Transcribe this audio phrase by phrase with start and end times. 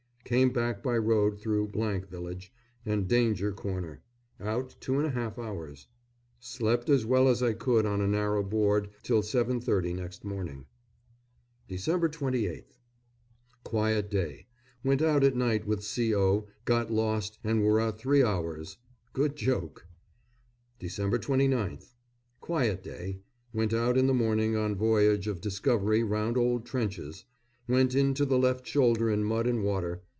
[0.23, 2.53] Came back by road through village
[2.85, 4.01] and Danger Corner.
[4.39, 5.87] Out two and a half hours.
[6.39, 10.67] Slept as well as I could on a narrow board till 7.30 next morning.
[11.69, 11.79] Dec.
[11.85, 12.77] 28th.
[13.65, 14.47] Quiet day.
[14.85, 16.47] Went out at night with C.O.
[16.63, 18.77] Got lost, and were out three hours.
[19.11, 19.85] Good joke.
[20.79, 20.91] Dec.
[21.19, 21.95] 29th.
[22.39, 23.19] Quiet day.
[23.53, 27.25] Went out in the morning on voyage of discovery round old trenches.
[27.67, 30.01] Went in to the left shoulder in mud and water.